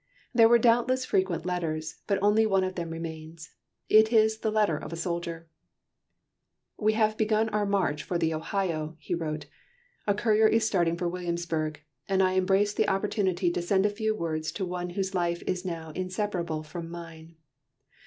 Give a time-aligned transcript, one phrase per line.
[0.33, 3.51] There were doubtless frequent letters, but only one of them remains.
[3.87, 5.47] It is the letter of a soldier:
[6.75, 9.45] "We have begun our march for the Ohio, [he wrote].
[10.07, 14.15] A courier is starting for Williamsburg, and I embrace the opportunity to send a few
[14.15, 17.35] words to one whose life is now inseparable from mine.